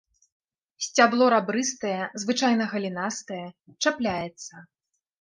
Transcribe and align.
Сцябло 0.85 1.27
рабрыстае, 1.35 1.93
звычайна 2.25 2.65
галінастае, 2.75 3.41
чапляецца. 3.83 4.53